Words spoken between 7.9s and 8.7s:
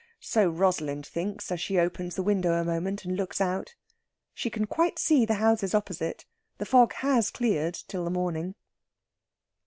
the morning.